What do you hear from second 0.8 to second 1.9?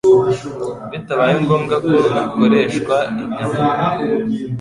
bitabaye ngombwa